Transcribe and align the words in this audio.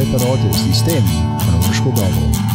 Piper 0.00 0.20
Rogers 0.20 0.66
i 0.66 0.72
z 0.72 0.82
tem 0.84 1.04
na 1.46 1.68
vrško 1.68 1.92
domu. 1.92 2.49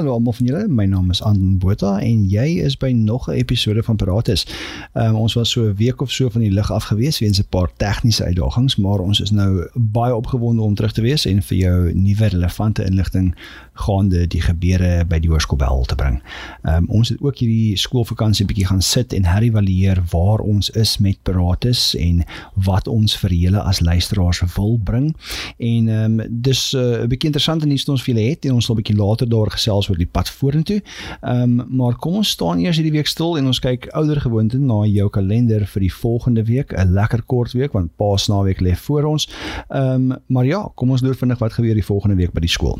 Hallo 0.00 0.12
almal 0.12 0.32
van 0.32 0.46
julle, 0.46 0.68
my 0.68 0.86
naam 0.88 1.10
is 1.12 1.18
Anton 1.20 1.58
Botha 1.60 1.98
en 2.00 2.22
jy 2.32 2.62
is 2.64 2.72
by 2.80 2.88
nog 2.96 3.28
'n 3.28 3.36
episode 3.36 3.82
van 3.82 3.96
Paratus. 3.96 4.46
Um, 4.94 5.14
ons 5.14 5.34
was 5.34 5.50
so 5.50 5.68
'n 5.68 5.74
week 5.76 6.00
of 6.00 6.10
so 6.10 6.30
van 6.30 6.40
die 6.40 6.50
lig 6.50 6.72
af 6.72 6.84
gewees 6.84 7.18
weens 7.18 7.38
'n 7.38 7.44
paar 7.48 7.68
tegniese 7.76 8.24
uitdagings, 8.24 8.76
maar 8.76 8.98
ons 8.98 9.20
is 9.20 9.30
nou 9.30 9.68
baie 9.74 10.14
opgewonde 10.14 10.62
om 10.62 10.74
terug 10.74 10.92
te 10.92 11.02
wees 11.02 11.26
en 11.26 11.42
vir 11.42 11.58
jou 11.58 11.92
nuwe 11.94 12.26
relevante 12.26 12.84
inligting 12.84 13.34
gaande 13.72 14.26
die 14.26 14.40
gebeure 14.40 15.04
by 15.04 15.18
die 15.18 15.28
hoërskool 15.28 15.84
te 15.86 15.94
bring. 15.94 16.22
Um, 16.62 16.86
ons 16.88 17.08
het 17.08 17.20
ook 17.20 17.36
hierdie 17.36 17.76
skoolvakansie 17.76 18.46
bietjie 18.46 18.66
gaan 18.66 18.82
sit 18.82 19.12
en 19.12 19.24
herëvalueer 19.24 20.02
waar 20.10 20.38
ons 20.38 20.70
is 20.70 20.98
met 20.98 21.22
Paratus 21.22 21.94
en 21.94 22.24
wat 22.54 22.88
ons 22.88 23.16
vir 23.16 23.32
julle 23.32 23.60
as 23.60 23.80
luisteraars 23.80 24.42
wil 24.56 24.78
bring. 24.84 25.16
En 25.58 25.88
ehm 25.88 26.20
um, 26.20 26.26
dis 26.42 26.72
uh, 26.72 26.80
'n 26.80 27.02
uh, 27.02 27.06
bietjie 27.06 27.28
interessante 27.28 27.66
nuus 27.66 27.84
wat 27.84 27.94
ons 27.94 28.02
vir 28.02 28.14
julle 28.14 28.28
het 28.28 28.44
en 28.44 28.52
ons 28.52 28.64
sal 28.64 28.74
bietjie 28.74 28.96
later 28.96 29.28
daar 29.28 29.50
gesels 29.50 29.89
oor 29.90 30.00
die 30.00 30.08
pad 30.10 30.30
vorentoe. 30.30 30.80
Ehm 31.20 31.60
um, 31.60 31.66
maar 31.80 31.96
kom 31.96 32.14
ons 32.20 32.30
staan 32.36 32.58
eers 32.58 32.76
hierdie 32.76 32.94
week 32.96 33.06
stil 33.10 33.38
en 33.38 33.46
ons 33.46 33.60
kyk 33.62 33.88
ouer 33.96 34.20
gewoonte 34.20 34.58
na 34.58 34.82
jou 34.86 35.08
kalender 35.10 35.66
vir 35.66 35.80
die 35.86 35.92
volgende 35.92 36.44
week, 36.44 36.72
'n 36.72 36.94
lekker 36.94 37.22
kort 37.26 37.52
week 37.52 37.72
want 37.72 37.96
Paasnaweek 37.96 38.60
lê 38.60 38.76
voor 38.76 39.04
ons. 39.04 39.28
Ehm 39.68 40.12
um, 40.12 40.18
maar 40.26 40.46
ja, 40.46 40.68
kom 40.74 40.90
ons 40.90 41.02
loer 41.02 41.14
vinnig 41.14 41.38
wat 41.38 41.52
gebeur 41.52 41.74
die 41.74 41.84
volgende 41.84 42.16
week 42.16 42.32
by 42.32 42.40
die 42.40 42.48
skool. 42.48 42.78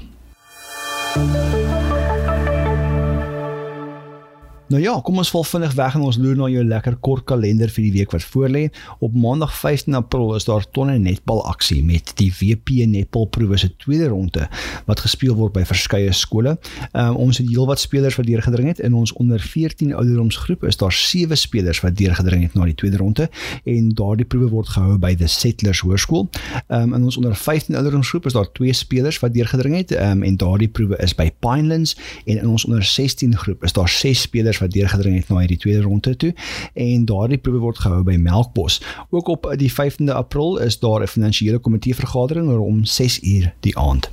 Nou 4.71 4.79
ja, 4.79 4.93
kom 5.03 5.17
ons 5.19 5.33
val 5.35 5.43
vinnig 5.51 5.73
weg 5.75 5.97
en 5.99 6.03
ons 6.07 6.17
loer 6.23 6.37
na 6.39 6.47
jou 6.47 6.61
lekker 6.63 6.95
kort 7.03 7.25
kalender 7.27 7.73
vir 7.75 7.83
die 7.89 7.91
week 7.97 8.13
wat 8.15 8.23
voorlê. 8.23 8.61
Op 9.03 9.15
Maandag 9.19 9.51
15 9.59 9.97
April 9.99 10.37
is 10.37 10.45
daar 10.47 10.63
tonne 10.77 10.95
netbal 11.03 11.41
aksie 11.51 11.81
met 11.83 12.13
die 12.21 12.29
WP 12.31 12.85
netbal 12.87 13.27
proewe 13.35 13.59
se 13.59 13.73
tweede 13.83 14.13
ronde 14.13 14.47
wat 14.87 15.03
gespeel 15.03 15.35
word 15.35 15.57
by 15.57 15.65
verskeie 15.67 16.13
skole. 16.15 16.53
Um, 16.93 17.19
ons 17.19 17.41
het 17.43 17.49
heelwat 17.51 17.83
spelers 17.83 18.15
wat 18.21 18.29
deurgedring 18.29 18.71
het 18.71 18.83
in 18.87 18.95
ons 18.95 19.11
onder 19.19 19.43
14 19.43 19.91
ouderdomsgroep 19.91 20.63
is 20.71 20.79
daar 20.79 20.95
7 20.95 21.35
spelers 21.43 21.83
wat 21.83 21.99
deurgedring 21.99 22.47
het 22.47 22.55
na 22.55 22.69
die 22.71 22.79
tweede 22.79 23.03
ronde 23.03 23.27
en 23.65 23.91
daardie 23.99 24.29
proewe 24.31 24.53
word 24.55 24.71
gehou 24.77 25.01
by 25.03 25.17
the 25.19 25.27
Settlers 25.27 25.83
Hoërskool. 25.83 26.29
Um, 26.69 26.95
in 26.95 27.11
ons 27.11 27.19
onder 27.19 27.35
15 27.35 27.75
ouderdomsgroep 27.75 28.31
is 28.31 28.39
daar 28.39 28.53
2 28.55 28.79
spelers 28.85 29.19
wat 29.19 29.35
deurgedring 29.35 29.81
het 29.81 29.99
um, 29.99 30.23
en 30.23 30.39
daardie 30.39 30.71
proewe 30.71 31.03
is 31.03 31.19
by 31.19 31.27
Pinelands 31.43 31.99
en 32.23 32.39
in 32.39 32.47
ons 32.47 32.71
onder 32.71 32.87
16 32.87 33.35
groep 33.43 33.67
is 33.67 33.75
daar 33.75 33.91
6 33.91 34.27
spelers 34.31 34.59
wat 34.61 34.71
deurgedring 34.71 35.17
het 35.17 35.29
na 35.29 35.43
hierdie 35.43 35.59
tweede 35.59 35.83
ronde 35.83 36.17
toe 36.17 36.35
en 36.75 37.05
daardie 37.05 37.39
proewe 37.39 37.59
word 37.59 37.79
gehou 37.79 38.03
by 38.03 38.17
Melkbos. 38.17 38.81
Ook 39.11 39.29
op 39.29 39.49
die 39.57 39.73
15de 39.73 40.15
April 40.15 40.59
is 40.59 40.79
daar 40.79 41.03
'n 41.03 41.07
finansiële 41.07 41.59
komitee 41.59 41.95
vergadering 41.95 42.51
om 42.59 42.85
6 42.85 43.23
uur 43.23 43.55
die 43.61 43.77
aand. 43.79 44.11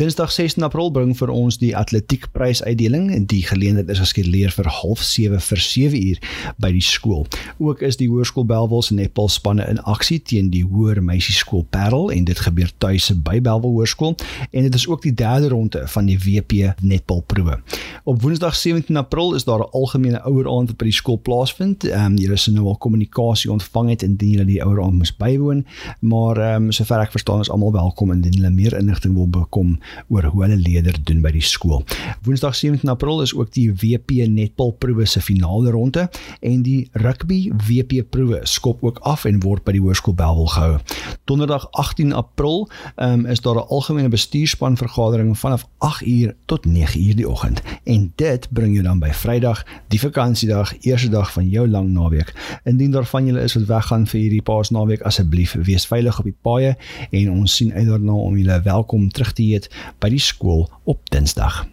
Dinsdag 0.00 0.32
16 0.32 0.62
April 0.62 0.90
bring 0.90 1.10
vir 1.16 1.28
ons 1.28 1.58
die 1.60 1.76
atletiekprys 1.76 2.62
uitdeling 2.64 3.10
en 3.12 3.26
die 3.28 3.42
geleentheid 3.44 3.88
is 3.92 3.98
geskeduleer 3.98 4.50
vir 4.50 4.64
07:30 4.64 5.44
vir 5.44 5.60
7 5.60 6.02
uur 6.08 6.18
by 6.56 6.70
die 6.72 6.80
skool. 6.80 7.26
Ook 7.58 7.82
is 7.84 7.96
die 8.00 8.08
Hoërskool 8.08 8.46
Belwel 8.48 8.82
se 8.82 8.94
netbal 8.94 9.28
spanne 9.28 9.66
in 9.68 9.82
aksie 9.82 10.22
teen 10.22 10.48
die 10.50 10.64
Hoër 10.64 11.02
Meisieskool 11.02 11.66
Parel 11.70 12.10
en 12.10 12.24
dit 12.24 12.38
gebeur 12.38 12.70
tuise 12.78 13.14
by 13.14 13.40
Belwel 13.40 13.70
Hoërskool 13.70 14.16
en 14.50 14.62
dit 14.62 14.74
is 14.74 14.88
ook 14.88 15.02
die 15.02 15.14
derde 15.14 15.48
ronde 15.48 15.82
van 15.88 16.06
die 16.06 16.18
WP 16.18 16.72
netbalproewe. 16.80 17.60
Op 18.04 18.22
Woensdag 18.22 18.56
17 18.56 18.96
April 18.96 19.34
is 19.34 19.44
daar 19.44 19.60
'n 19.60 19.72
algemene 19.90 20.20
ouer 20.24 20.46
aand 20.46 20.70
wat 20.70 20.78
by 20.78 20.86
die 20.86 20.94
skool 20.94 21.18
plaasvind. 21.18 21.84
Ehm 21.88 22.14
um, 22.14 22.18
julle 22.20 22.36
sien 22.38 22.54
nou 22.54 22.68
al 22.70 22.78
kommunikasie 22.78 23.50
ontvang 23.50 23.90
het 23.90 24.02
indien 24.06 24.36
julle 24.36 24.46
die 24.46 24.60
ouer 24.62 24.78
aand 24.84 25.00
moes 25.00 25.12
bywoon, 25.18 25.64
maar 26.00 26.38
ehm 26.38 26.68
um, 26.68 26.72
sover 26.74 27.02
ek 27.02 27.14
verstaan 27.14 27.42
is 27.42 27.50
almal 27.50 27.72
welkom 27.74 28.12
indien 28.14 28.36
hulle 28.38 28.52
meer 28.54 28.76
inligting 28.78 29.16
wil 29.16 29.26
bekom 29.28 29.78
oor 30.08 30.28
hoe 30.30 30.44
hulle 30.44 30.58
leerder 30.60 30.98
doen 31.04 31.22
by 31.24 31.32
die 31.34 31.44
skool. 31.44 31.82
Woensdag 32.26 32.54
17 32.54 32.90
April 32.90 33.22
is 33.24 33.34
ook 33.34 33.50
die 33.56 33.70
WP 33.72 34.28
netbal 34.30 34.72
proewe 34.78 35.06
se 35.06 35.20
finale 35.20 35.72
ronde 35.74 36.06
en 36.40 36.62
die 36.62 36.88
rugby 36.92 37.50
WP 37.66 38.04
proewe 38.10 38.40
skop 38.44 38.84
ook 38.84 39.02
af 39.02 39.24
en 39.24 39.42
word 39.42 39.64
by 39.64 39.74
die 39.74 39.82
hoërskool 39.82 40.14
Belwel 40.14 40.50
gehou. 40.54 40.78
Donderdag 41.26 41.66
18 41.72 42.14
April 42.14 42.68
ehm 42.96 43.24
um, 43.24 43.26
is 43.26 43.40
daar 43.40 43.58
'n 43.58 43.68
algemene 43.68 44.08
bestuurspan 44.08 44.76
vergadering 44.76 45.38
vanaf 45.38 45.66
8uur 45.78 46.34
tot 46.46 46.66
9uur 46.66 47.16
die 47.16 47.28
oggend 47.28 47.62
en 47.84 48.12
dit 48.16 48.48
bring 48.52 48.72
jou 48.74 48.84
dan 48.84 48.98
by 48.98 49.10
Vrydag 49.10 49.64
die 49.88 50.00
vakansiedag, 50.00 50.74
eerste 50.80 51.08
dag 51.08 51.32
van 51.32 51.48
jou 51.48 51.68
lang 51.68 51.90
naweek. 51.94 52.34
Indien 52.64 52.90
daar 52.90 53.08
van 53.08 53.26
julle 53.26 53.42
is 53.42 53.54
wat 53.54 53.66
weggaan 53.66 54.06
vir 54.06 54.20
hierdie 54.20 54.42
Paasnaweek, 54.42 55.02
asseblief 55.02 55.56
wees 55.66 55.86
veilig 55.86 56.18
op 56.18 56.28
die 56.28 56.36
paaie 56.42 56.76
en 57.10 57.30
ons 57.30 57.56
sien 57.56 57.72
uit 57.72 57.86
daarna 57.88 58.12
om 58.12 58.38
julle 58.38 58.62
welkom 58.62 59.10
terug 59.10 59.32
te 59.32 59.42
heet 59.42 59.70
by 59.98 60.12
die 60.12 60.22
skool 60.22 60.68
op 60.84 61.02
Dinsdag. 61.10 61.64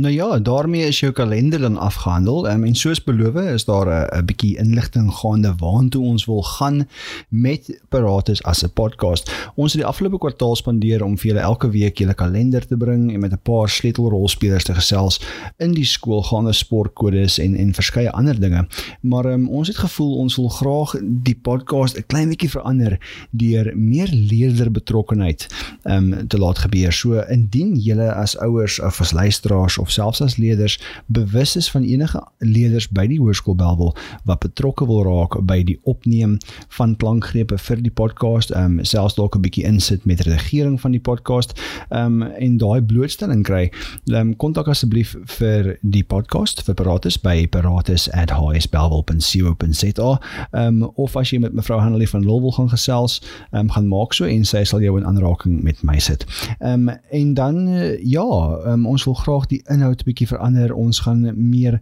Nou 0.00 0.12
ja, 0.12 0.38
daarmee 0.38 0.86
is 0.86 1.00
jou 1.00 1.12
kalender 1.12 1.60
dan 1.60 1.76
afgehandel. 1.76 2.50
Um, 2.50 2.64
en 2.64 2.74
soos 2.74 3.02
beloof 3.04 3.34
is 3.34 3.64
daar 3.64 3.86
'n 3.86 4.18
'n 4.18 4.24
bietjie 4.24 4.56
inligting 4.56 5.12
gaande 5.12 5.54
waartoe 5.56 6.02
ons 6.02 6.24
wil 6.24 6.42
gaan 6.42 6.88
met 7.28 7.80
Paratus 7.88 8.42
as 8.42 8.62
'n 8.64 8.72
podcast. 8.72 9.50
Ons 9.54 9.72
het 9.72 9.80
die 9.80 9.90
afgelope 9.90 10.18
kwartaal 10.18 10.56
spandeer 10.56 11.04
om 11.04 11.18
vir 11.18 11.26
julle 11.26 11.40
elke 11.40 11.70
week 11.70 11.98
julle 11.98 12.14
kalender 12.14 12.66
te 12.66 12.76
bring 12.76 13.12
en 13.12 13.20
met 13.20 13.32
'n 13.32 13.40
paar 13.42 13.68
sleutelrolspelers 13.68 14.64
te 14.64 14.74
gesels 14.74 15.20
in 15.56 15.72
die 15.72 15.84
skoolgaande 15.84 16.52
sportkodes 16.52 17.38
en 17.38 17.56
en 17.56 17.74
verskeie 17.74 18.10
ander 18.10 18.40
dinge. 18.40 18.66
Maar 19.00 19.24
um, 19.24 19.48
ons 19.48 19.68
het 19.68 19.76
gevoel 19.76 20.16
ons 20.16 20.36
wil 20.36 20.48
graag 20.48 20.94
die 21.02 21.38
podcast 21.42 21.96
'n 21.96 22.04
klein 22.06 22.28
bietjie 22.28 22.50
verander 22.50 22.98
deur 23.30 23.72
meer 23.76 24.08
leerder 24.12 24.70
betrokkenheid 24.70 25.46
um, 25.84 26.26
te 26.28 26.38
laat 26.38 26.58
gebeur. 26.58 26.92
So 26.92 27.20
indien 27.20 27.74
julle 27.74 28.12
as 28.12 28.38
ouers 28.38 28.80
of 28.80 29.00
as 29.00 29.12
luisteraars 29.12 29.78
of 29.78 29.89
selfs 29.90 30.20
as 30.20 30.36
leerders 30.36 30.80
bewus 31.06 31.56
is 31.56 31.70
van 31.70 31.82
enige 31.82 32.26
leerders 32.38 32.88
by 32.88 33.06
die 33.06 33.20
hoërskool 33.20 33.54
Belwel 33.54 33.96
wat 34.24 34.40
betrokke 34.40 34.86
wil 34.86 35.04
raak 35.04 35.46
by 35.46 35.62
die 35.66 35.80
opneem 35.90 36.38
van 36.78 36.96
klankgrepe 36.96 37.58
vir 37.58 37.82
die 37.82 37.90
podcast, 37.90 38.50
ehm 38.50 38.78
um, 38.78 38.84
selfs 38.84 39.14
dalk 39.14 39.36
'n 39.36 39.40
bietjie 39.40 39.64
insit 39.64 40.04
met 40.04 40.20
redigering 40.20 40.80
van 40.80 40.90
die 40.90 41.00
podcast, 41.00 41.60
ehm 41.88 42.22
um, 42.22 42.24
en 42.30 42.56
daai 42.56 42.82
blootstelling 42.82 43.44
kry, 43.44 43.70
ehm 44.06 44.16
um, 44.16 44.36
kontak 44.36 44.68
asseblief 44.68 45.16
vir 45.38 45.78
die 45.82 46.04
podcast 46.04 46.62
vir 46.62 46.74
Paratus 46.74 47.20
by 47.20 47.46
paratus@hsbelwel.co.za. 47.46 50.20
Ehm 50.52 50.82
um, 50.82 50.90
of 50.94 51.16
as 51.16 51.30
jy 51.30 51.38
met 51.38 51.52
mevrou 51.52 51.80
Hanelie 51.80 52.08
van 52.08 52.24
Lowell 52.24 52.52
gaan 52.52 52.70
gesels, 52.70 53.22
ehm 53.50 53.60
um, 53.60 53.70
gaan 53.70 53.88
maak 53.88 54.14
so 54.14 54.24
en 54.24 54.44
sy 54.44 54.64
sal 54.64 54.80
jou 54.80 54.98
in 54.98 55.06
aanraking 55.06 55.62
met 55.62 55.82
my 55.82 55.98
sit. 55.98 56.26
Ehm 56.58 56.88
um, 56.88 56.96
en 57.10 57.34
dan 57.34 57.68
uh, 57.68 58.04
ja, 58.04 58.58
um, 58.66 58.86
ons 58.86 59.04
wil 59.04 59.14
graag 59.14 59.46
die 59.46 59.62
inhoud 59.70 60.04
bietjie 60.04 60.28
verander. 60.30 60.74
Ons 60.74 61.02
gaan 61.06 61.24
meer 61.34 61.80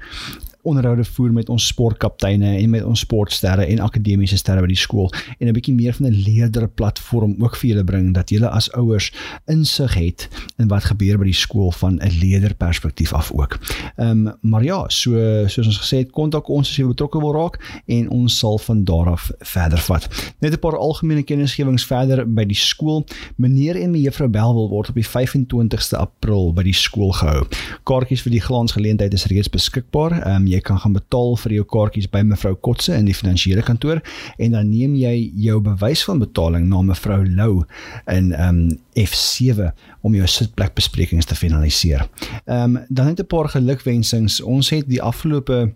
onderhoude 0.63 1.05
voer 1.05 1.33
met 1.33 1.49
ons 1.49 1.67
sportkapteine 1.67 2.57
en 2.59 2.71
met 2.71 2.85
ons 2.85 3.01
sportsterre 3.01 3.67
en 3.67 3.79
akademiese 3.85 4.37
sterre 4.37 4.61
by 4.61 4.71
die 4.73 4.77
skool 4.77 5.13
en 5.39 5.49
'n 5.49 5.53
bietjie 5.53 5.75
meer 5.75 5.95
van 5.95 6.07
'n 6.07 6.23
leerdere 6.27 6.69
platform 6.69 7.37
ook 7.39 7.57
vir 7.57 7.71
julle 7.71 7.85
bring 7.85 8.15
dat 8.15 8.31
julle 8.31 8.49
as 8.49 8.73
ouers 8.73 9.12
insig 9.47 9.94
het 9.94 10.29
in 10.59 10.69
wat 10.69 10.85
gebeur 10.85 11.19
by 11.19 11.25
die 11.25 11.32
skool 11.32 11.73
van 11.73 11.99
'n 12.03 12.19
leerderperspektief 12.21 13.12
af 13.12 13.32
ook. 13.32 13.59
Ehm 13.97 14.27
um, 14.27 14.35
maar 14.41 14.65
ja, 14.65 14.85
so 14.88 15.12
soos 15.47 15.67
ons 15.67 15.79
gesê 15.79 15.97
het, 15.99 16.11
kontak 16.11 16.49
ons 16.49 16.69
as 16.69 16.77
jy 16.77 16.87
betrokke 16.87 17.19
wil 17.19 17.32
raak 17.32 17.82
en 17.87 18.11
ons 18.11 18.38
sal 18.38 18.59
van 18.59 18.85
daar 18.85 19.09
af 19.09 19.31
verder 19.38 19.79
vat. 19.79 20.09
Net 20.41 20.53
'n 20.53 20.59
paar 20.59 20.77
algemene 20.77 21.23
kennisgewings 21.23 21.87
verder 21.87 22.32
by 22.32 22.44
die 22.44 22.56
skool. 22.56 23.05
Meneer 23.37 23.77
en 23.77 23.91
mevrou 23.91 24.29
Belwel 24.29 24.69
word 24.69 24.88
op 24.88 24.94
die 24.94 25.06
25ste 25.06 25.97
April 25.97 26.53
by 26.53 26.62
die 26.62 26.73
skool 26.77 27.12
gehou. 27.12 27.47
Kaartjies 27.85 28.23
vir 28.23 28.32
die 28.32 28.41
glansgeleentheid 28.41 29.15
is 29.15 29.27
reeds 29.27 29.50
beskikbaar. 29.50 30.12
Ehm 30.23 30.37
um, 30.37 30.47
jy 30.47 30.57
kan 30.60 30.78
gaan 30.78 30.93
betaal 30.93 31.37
vir 31.37 31.52
jou 31.52 31.64
kaartjies 31.64 32.10
by 32.10 32.22
mevrou 32.26 32.55
Kotse 32.55 32.94
in 32.96 33.08
die 33.08 33.16
finansiële 33.16 33.62
kantoor 33.62 34.02
en 34.38 34.56
dan 34.56 34.70
neem 34.70 34.94
jy 34.99 35.31
jou 35.49 35.60
bewys 35.64 36.05
van 36.08 36.22
betaling 36.22 36.69
na 36.69 36.82
mevrou 36.82 37.22
Lou 37.26 37.64
in 38.06 38.32
um 38.40 38.62
F7 38.99 39.72
om 40.02 40.14
jou 40.14 40.26
sitplekbesprekings 40.26 41.28
te 41.28 41.37
finaliseer. 41.38 42.06
Um 42.46 42.78
dan 42.88 43.06
net 43.06 43.20
'n 43.20 43.26
paar 43.26 43.49
gelukwensings. 43.49 44.40
Ons 44.40 44.70
het 44.70 44.88
die 44.88 45.02
afgelope 45.02 45.75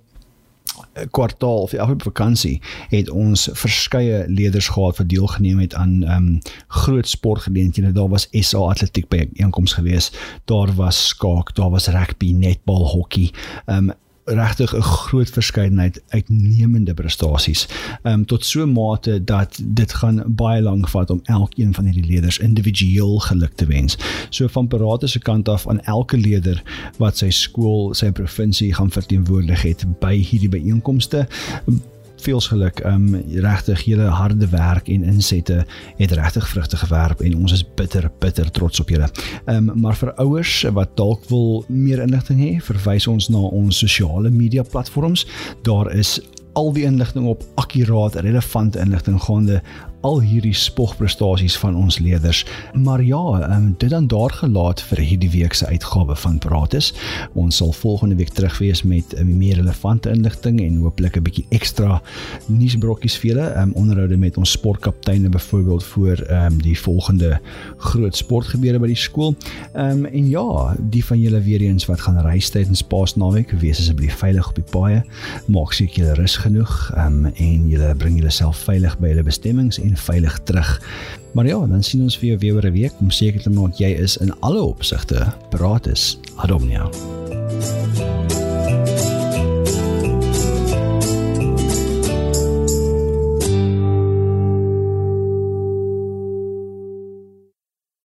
eh, 0.95 1.07
kwartaal 1.11 1.63
of 1.63 1.71
die 1.71 1.81
afgelope 1.81 2.05
vakansie 2.05 2.61
het 2.89 3.11
ons 3.11 3.49
verskeie 3.53 4.25
leerders 4.29 4.69
gehad 4.69 4.97
wat 4.97 5.09
deelgeneem 5.09 5.59
het 5.59 5.75
aan 5.75 6.03
ehm 6.03 6.17
um, 6.17 6.39
groot 6.69 7.09
sportgeleenthede. 7.09 7.93
Daar 7.93 8.09
was 8.09 8.29
SA 8.31 8.59
atletiek 8.59 9.09
by 9.09 9.29
einkoms 9.35 9.73
geweest. 9.73 10.19
Daar 10.45 10.75
was 10.75 11.07
skaak, 11.09 11.55
daar 11.55 11.71
was 11.71 11.89
rugby, 11.89 12.33
netbal, 12.33 12.87
hokkie. 12.87 13.33
Ehm 13.67 13.89
um, 13.89 13.95
regtig 14.25 14.77
'n 14.77 14.81
groot 14.81 15.31
verskeidenheid 15.31 16.03
uitnemende 16.09 16.95
prestasies. 16.95 17.69
Ehm 18.03 18.15
um, 18.15 18.27
tot 18.27 18.45
so 18.45 18.63
'n 18.63 18.73
mate 18.73 19.25
dat 19.25 19.61
dit 19.65 19.95
gaan 19.95 20.23
baie 20.27 20.63
lank 20.63 20.89
vat 20.89 21.11
om 21.11 21.21
elkeen 21.23 21.75
van 21.75 21.85
hierdie 21.85 22.11
leerders 22.11 22.39
individueel 22.39 23.19
geluk 23.19 23.53
te 23.55 23.67
wens. 23.67 23.97
So 24.29 24.49
van 24.49 24.69
parate 24.69 25.07
se 25.07 25.19
kant 25.19 25.49
af 25.49 25.69
aan 25.69 25.81
elke 25.81 26.17
leerder 26.17 26.63
wat 26.99 27.17
sy 27.17 27.31
skool, 27.31 27.95
sy 27.95 28.11
provinsie 28.11 28.75
gaan 28.75 28.91
verteenwoordig 28.91 29.63
het 29.63 29.85
by 29.99 30.17
hierdie 30.17 30.49
byeenkomste 30.49 31.27
veels 32.23 32.47
geluk. 32.53 32.81
Ehm 32.81 33.15
um, 33.15 33.23
regtig 33.45 33.85
julle 33.87 34.09
harde 34.11 34.49
werk 34.49 34.89
en 34.89 35.05
insette 35.05 35.65
het 35.97 36.13
regtig 36.13 36.49
vrugte 36.49 36.77
gewerp 36.77 37.21
en 37.21 37.37
ons 37.37 37.53
is 37.53 37.65
bitter 37.75 38.11
bitter 38.19 38.51
trots 38.51 38.81
op 38.81 38.89
julle. 38.89 39.09
Ehm 39.45 39.69
um, 39.69 39.81
maar 39.81 39.97
vir 39.97 40.15
ouers 40.15 40.63
wat 40.73 40.97
dalk 40.97 41.25
wil 41.29 41.65
meer 41.69 42.03
inligting 42.03 42.41
hê, 42.41 42.53
verwys 42.63 43.07
ons 43.07 43.29
na 43.29 43.39
ons 43.39 43.79
sosiale 43.79 44.31
media 44.31 44.63
platforms. 44.63 45.27
Daar 45.63 45.93
is 45.95 46.21
al 46.53 46.73
die 46.73 46.85
inligting 46.85 47.27
op 47.27 47.45
akkuraat 47.55 48.15
relevante 48.15 48.79
inligting 48.79 49.23
gaande 49.23 49.63
al 50.03 50.21
hierdie 50.21 50.55
spogprestasies 50.57 51.55
van 51.63 51.77
ons 51.79 51.99
leerders. 52.03 52.43
Maar 52.75 53.03
ja, 53.03 53.23
um, 53.55 53.75
dit 53.79 53.91
dan 53.91 54.07
daar 54.11 54.31
gelaat 54.35 54.83
vir 54.91 54.99
hierdie 54.99 55.31
week 55.31 55.55
se 55.55 55.67
uitgawe 55.67 56.17
van 56.17 56.39
Pratus. 56.43 56.91
Ons 57.39 57.61
sal 57.63 57.73
volgende 57.73 58.19
week 58.19 58.33
terug 58.35 58.59
wees 58.59 58.83
met 58.83 59.15
um, 59.19 59.31
meer 59.39 59.61
relevante 59.61 60.11
inligting 60.11 60.61
en 60.61 60.81
hooplik 60.83 61.17
'n 61.17 61.23
bietjie 61.23 61.47
ekstra 61.51 62.03
nuusbrokkies 62.47 63.17
vir 63.23 63.31
julle. 63.31 63.47
Um, 63.61 63.73
onderhoude 63.79 64.17
met 64.17 64.37
ons 64.37 64.51
sportkapteine 64.51 65.29
byvoorbeeld 65.29 65.85
voor 65.85 66.27
um, 66.31 66.63
die 66.63 66.79
volgende 66.79 67.41
groot 67.77 68.17
sportgebeure 68.17 68.79
by 68.79 68.87
die 68.87 68.99
skool. 68.99 69.37
Um, 69.75 70.05
en 70.05 70.29
ja, 70.29 70.75
die 70.79 71.05
van 71.05 71.21
julle 71.21 71.41
weer 71.41 71.61
eens 71.61 71.87
wat 71.87 72.01
gaan 72.01 72.19
reis 72.19 72.51
tydens 72.51 72.83
Paasnaweek, 72.83 73.51
wees 73.51 73.79
asseblief 73.79 74.19
veilig 74.19 74.49
op 74.49 74.55
die 74.55 74.71
paaie. 74.71 75.05
Maak 75.47 75.73
seker 75.73 76.03
julle 76.03 76.15
rus 76.19 76.37
genoeg 76.43 76.75
um, 76.99 77.25
en 77.27 77.69
julle 77.71 77.95
bring 77.99 78.19
julleself 78.19 78.65
veilig 78.67 78.99
by 79.01 79.13
julle 79.13 79.27
bestemmings 79.27 79.81
en 79.83 79.97
veilig 79.97 80.39
terug. 80.49 80.71
Maar 81.33 81.47
ja, 81.47 81.59
dan 81.67 81.83
sien 81.87 82.03
ons 82.03 82.19
vir 82.19 82.33
jou 82.33 82.39
weer 82.45 82.61
oor 82.61 82.69
'n 82.71 82.77
week 82.77 83.01
om 83.01 83.11
seker 83.11 83.43
te 83.43 83.51
maak 83.51 83.79
jy 83.79 83.95
is 83.95 84.17
in 84.17 84.35
alle 84.41 84.63
opsigte 84.63 85.33
praat 85.51 85.87
is 85.87 86.19
Adomnia. 86.37 86.91